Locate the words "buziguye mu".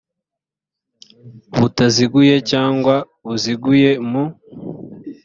3.25-4.23